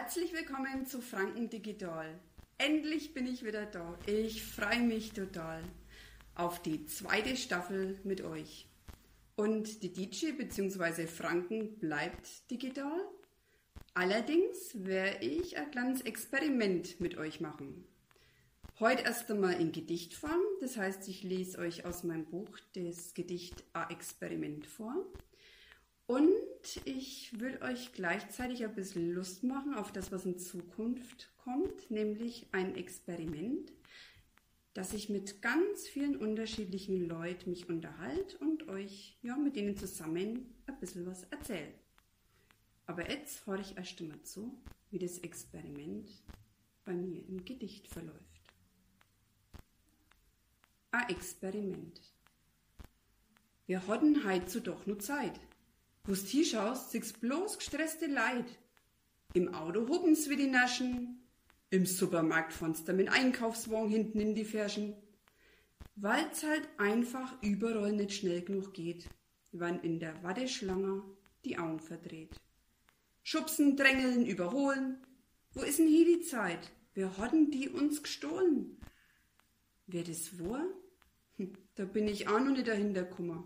[0.00, 2.20] Herzlich willkommen zu Franken Digital.
[2.56, 3.98] Endlich bin ich wieder da.
[4.06, 5.60] Ich freue mich total
[6.36, 8.68] auf die zweite Staffel mit euch.
[9.34, 11.08] Und die DJ bzw.
[11.08, 13.08] Franken bleibt digital.
[13.92, 17.84] Allerdings werde ich ein kleines Experiment mit euch machen.
[18.78, 23.64] Heute erst einmal in Gedichtform, das heißt, ich lese euch aus meinem Buch das Gedicht
[23.72, 24.94] A Experiment vor.
[26.06, 26.30] Und
[26.84, 32.46] ich will euch gleichzeitig ein bisschen Lust machen auf das, was in Zukunft kommt, nämlich
[32.52, 33.72] ein Experiment,
[34.74, 40.54] dass ich mit ganz vielen unterschiedlichen Leuten mich unterhalte und euch ja, mit denen zusammen
[40.66, 41.72] ein bisschen was erzähle.
[42.86, 44.56] Aber jetzt höre ich erst einmal zu,
[44.90, 46.10] wie das Experiment
[46.84, 48.18] bei mir im Gedicht verläuft.
[50.90, 52.00] Ein Experiment.
[53.66, 55.38] Wir hatten heute doch nur Zeit.
[56.08, 58.46] Wo's hinschaust, siehst bloß gestresste Leid.
[59.34, 61.20] Im Auto huppen's wie die Naschen,
[61.68, 64.96] im Supermarkt du mit Einkaufswagen hinten in die Ferschen.
[65.96, 69.10] Weil's halt einfach überall nicht schnell genug geht,
[69.52, 71.02] wann in der Watteschlange
[71.44, 72.40] die Augen verdreht.
[73.22, 75.06] Schubsen, drängeln, überholen.
[75.52, 76.72] Wo ist denn hier die Zeit?
[76.94, 78.78] Wer hatten die uns gestohlen?
[79.86, 80.64] Wer das war?
[81.36, 83.44] Hm, da bin ich auch noch nicht dahinter kummer.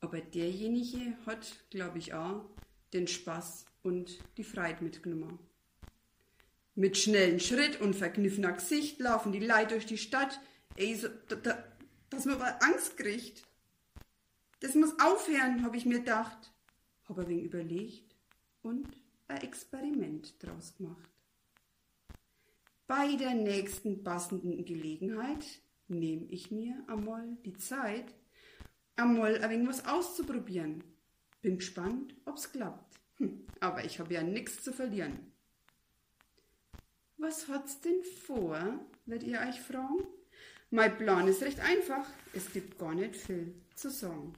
[0.00, 2.48] Aber derjenige hat, glaube ich, auch
[2.92, 5.38] den Spaß und die Freude mitgenommen.
[6.74, 10.40] Mit schnellen Schritt und verkniffener Gesicht laufen die Leute durch die Stadt,
[10.76, 11.64] ey, so, da, da,
[12.08, 13.44] dass man Angst kriegt.
[14.60, 16.52] Das muss aufhören, habe ich mir gedacht.
[17.08, 18.16] Hab ein wenig überlegt
[18.62, 18.88] und
[19.28, 21.10] ein Experiment draus gemacht.
[22.86, 25.44] Bei der nächsten passenden Gelegenheit
[25.88, 28.14] nehme ich mir einmal die Zeit,
[28.96, 30.84] einmal ein wenig was auszuprobieren.
[31.42, 32.98] Bin gespannt, ob's klappt.
[33.16, 35.32] Hm, aber ich habe ja nichts zu verlieren.
[37.16, 40.06] Was hat's denn vor, werdet ihr euch fragen?
[40.70, 42.06] Mein Plan ist recht einfach.
[42.32, 44.32] Es gibt gar nicht viel zu sagen.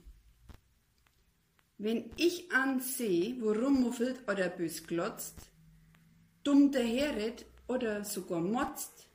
[1.79, 5.51] Wenn ich ansehe, wo rummuffelt oder bös glotzt,
[6.43, 9.09] dumm daherredet oder sogar motzt,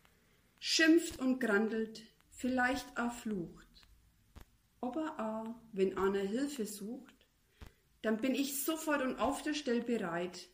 [0.60, 3.67] schimpft und grandelt, vielleicht auch flucht,
[4.88, 7.16] aber auch, wenn einer Hilfe sucht,
[8.02, 10.48] dann bin ich sofort und auf der Stelle bereit,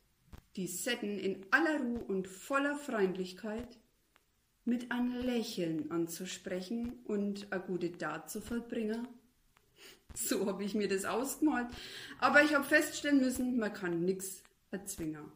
[0.56, 3.78] die Setten in aller Ruhe und voller Freundlichkeit
[4.66, 9.08] mit einem Lächeln anzusprechen und eine gute Tat zu vollbringen.
[10.16, 11.66] So habe ich mir das ausgemalt.
[12.20, 15.32] Aber ich habe feststellen müssen, man kann nichts erzwingen.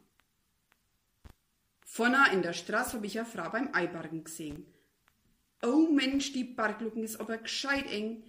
[1.84, 4.68] Vorne in der Straße habe ich eine Frau beim Eibargen gesehen.
[5.64, 8.24] Oh Mensch, die Barglücken ist aber gescheit eng.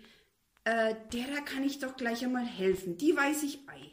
[0.69, 2.99] Äh, derer kann ich doch gleich einmal helfen.
[2.99, 3.91] Die weiß ich ei.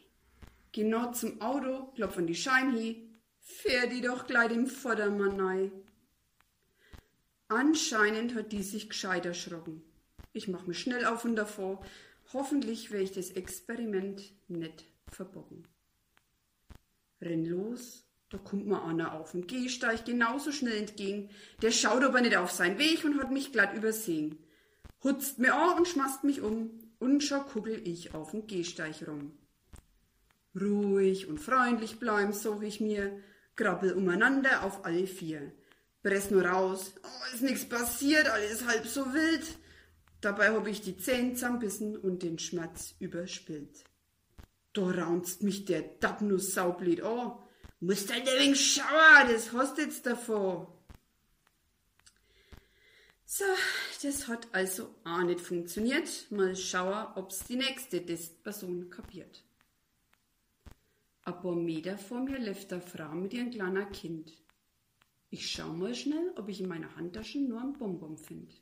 [0.73, 3.09] Genau zum Auto, klopf an die Scheiben hi,
[3.39, 5.71] fähr die doch gleich im Vordermann nei.
[7.47, 9.83] Anscheinend hat die sich gescheit erschrocken.
[10.33, 11.81] Ich mach mich schnell auf und davor.
[12.33, 15.65] Hoffentlich werde ich das Experiment nicht verbocken.
[17.21, 21.29] Renn los, da kommt mir einer auf dem Gehsteig genauso schnell entgegen.
[21.61, 24.44] Der schaut aber nicht auf seinen Weg und hat mich glatt übersehen
[25.05, 29.37] hutzt mir an und schmast mich um, und schon kuggel ich auf dem Gehsteig rum.
[30.59, 33.21] Ruhig und freundlich bleiben, such ich mir,
[33.55, 35.53] krabbel umeinander auf alle vier.
[36.01, 39.57] Press nur raus, oh, ist nix passiert, alles halb so wild.
[40.21, 43.83] Dabei hab ich die Zähne zusammenbissen und den Schmerz überspillt.
[44.73, 47.33] Da raunzt mich der Dappnuss saublöd an.
[47.79, 50.75] Musst halt ein wenig schauen, das hast jetzt davor.
[53.25, 53.43] So,
[54.03, 56.27] das hat also auch nicht funktioniert.
[56.31, 59.43] Mal schauen, ob's die nächste Testperson kapiert.
[61.23, 64.31] Ein paar Meter vor mir läuft eine Frau mit ihrem kleinen Kind.
[65.29, 68.53] Ich schau mal schnell, ob ich in meiner Handtasche nur einen Bonbon finde.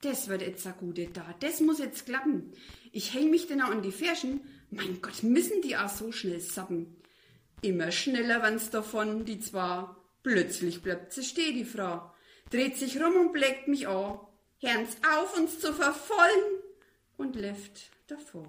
[0.00, 1.42] Das wird jetzt eine gute Tat.
[1.42, 2.52] Das muss jetzt klappen.
[2.92, 4.40] Ich häng mich denn auch an die Ferschen.
[4.70, 6.96] Mein Gott, müssen die auch so schnell sappen.
[7.62, 9.96] Immer schneller wann's davon, die zwar.
[10.22, 12.12] Plötzlich bleibt sie stehen, die Frau
[12.50, 14.20] dreht sich rum und bleckt mich an,
[14.60, 16.62] hört's auf, uns zu verfolgen
[17.16, 18.48] und läuft davor.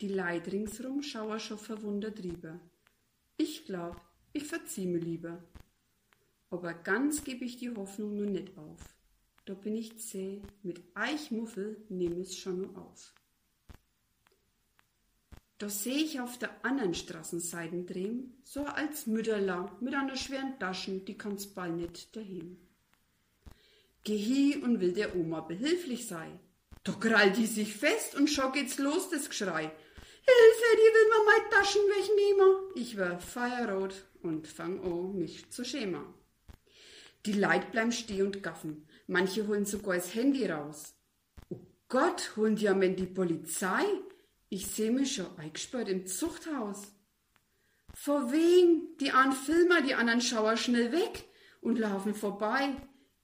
[0.00, 2.60] Die Leid ringsrum schauer schon verwundert rüber.
[3.36, 4.00] Ich glaub,
[4.32, 5.42] ich verzieh mir lieber.
[6.50, 8.80] Aber ganz geb ich die Hoffnung nur nicht auf.
[9.44, 13.12] Da bin ich zäh, mit Eichmuffel nehm es schon nur auf.
[15.58, 21.04] Da seh ich auf der anderen Straßenseite drehen, so als Mütterla mit einer schweren Taschen,
[21.04, 22.58] die kann's bald nicht dahin.
[24.04, 26.28] Geh hi und will der Oma behilflich sei.
[26.84, 29.62] Da krallt die sich fest und schon geht's los, das Geschrei.
[30.26, 32.72] Hilfe, die will mir meine Taschen wegnehmen.
[32.74, 36.04] Ich war feierrot und fang an, mich zu schämen.
[37.24, 38.86] Die Leute bleiben stehen und gaffen.
[39.06, 40.94] Manche holen sogar das Handy raus.
[41.48, 43.84] Oh Gott, holen die am Ende die Polizei?
[44.50, 46.92] Ich seh mich schon eingesperrt im Zuchthaus.
[47.94, 48.96] Vor wem?
[49.00, 51.24] Die einen Filmer, die anderen schauer schnell weg
[51.62, 52.74] und laufen vorbei.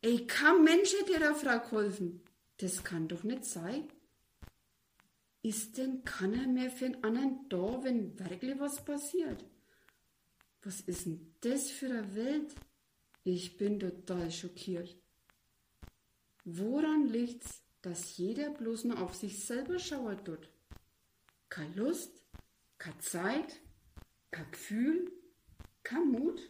[0.03, 2.23] Ey, kein Mensch hätte der Frau geholfen.
[2.57, 3.89] Das kann doch nicht sein.
[5.43, 9.45] Ist denn keiner mehr für einen anderen da, wenn wirklich was passiert?
[10.63, 12.55] Was ist denn das für eine Welt?
[13.25, 14.97] Ich bin total schockiert.
[16.45, 20.51] Woran liegt's, dass jeder bloß nur auf sich selber schauert tut?
[21.49, 22.23] Keine Lust,
[22.79, 23.61] keine Zeit,
[24.31, 25.13] kein Gefühl,
[25.83, 26.41] kein Mut?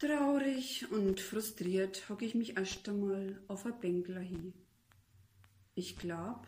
[0.00, 4.54] Traurig und frustriert hocke ich mich erst einmal auf ein Bänkler hin.
[5.74, 6.46] Ich glaub,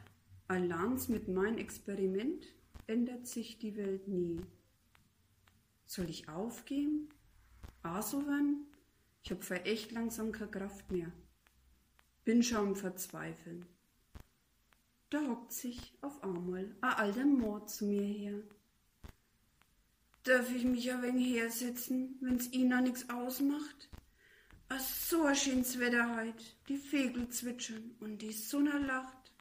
[0.49, 2.46] alleins mit meinem Experiment
[2.87, 4.40] ändert sich die Welt nie.
[5.84, 7.10] Soll ich aufgeben?
[7.82, 8.64] Also wann?
[9.22, 11.12] Ich hab für echt langsam keine Kraft mehr.
[12.25, 13.66] Bin schon am Verzweifeln.
[15.10, 18.43] Da hockt sich auf einmal ein alter Mord zu mir her.
[20.24, 23.90] Darf ich mich ein wenig hersetzen, wenn's Ihnen nix ausmacht?
[24.69, 29.32] Ach, so ein schönes Wetter heut, die Vögel zwitschern und die Sonne lacht.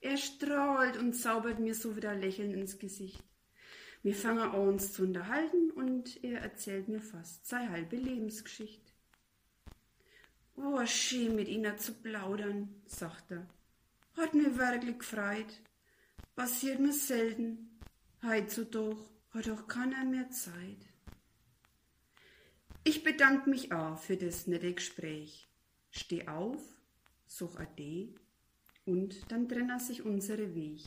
[0.00, 3.24] Er strahlt und zaubert mir so wieder Lächeln ins Gesicht.
[4.04, 8.92] Wir fangen an uns zu unterhalten und er erzählt mir fast seine halbe Lebensgeschichte.
[10.54, 13.48] Oh, schön mit Ihnen zu plaudern, sagt er.
[14.16, 15.60] Hat mir wirklich gefreut.
[16.36, 17.80] Passiert mir selten.
[18.22, 20.88] Heutzutage hat auch keiner mehr Zeit.
[22.84, 25.48] Ich bedanke mich auch für das nette Gespräch.
[25.90, 26.62] Steh auf,
[27.26, 28.14] such Ade
[28.86, 30.84] und dann trennen sich unsere Weg.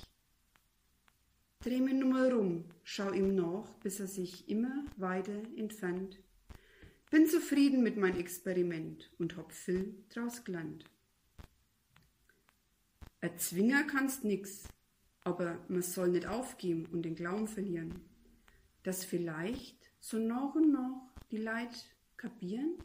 [1.62, 6.18] Dreh mich nur mal rum, schau ihm nach, bis er sich immer weiter entfernt.
[7.12, 10.86] Bin zufrieden mit mein Experiment und hab viel draus gelernt.
[13.20, 14.64] Erzwingen kannst nix,
[15.22, 18.09] aber man soll nicht aufgeben und den Glauben verlieren,
[18.90, 21.70] dass vielleicht so nach und nach die Leid
[22.18, 22.80] kapieren,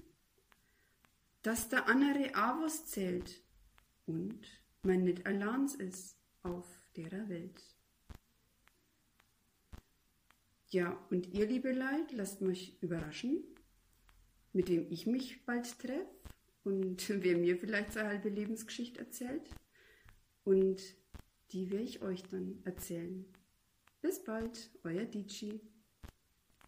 [1.40, 3.40] dass der andere was zählt
[4.04, 4.38] und
[4.82, 7.58] man nicht allein ist auf der Welt.
[10.68, 13.42] Ja, und ihr, liebe Leid, lasst mich überraschen,
[14.52, 16.06] mit wem ich mich bald treffe
[16.64, 19.48] und wer mir vielleicht seine halbe Lebensgeschichte erzählt.
[20.44, 20.82] Und
[21.52, 23.24] die werde ich euch dann erzählen.
[24.02, 25.62] Bis bald, euer Dici.